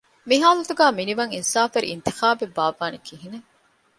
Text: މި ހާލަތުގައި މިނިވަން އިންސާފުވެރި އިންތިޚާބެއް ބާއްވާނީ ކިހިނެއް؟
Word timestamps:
މި 0.27 0.35
ހާލަތުގައި 0.43 0.95
މިނިވަން 0.97 1.33
އިންސާފުވެރި 1.33 1.87
އިންތިޚާބެއް 1.89 2.55
ބާއްވާނީ 2.57 2.97
ކިހިނެއް؟ 3.07 3.47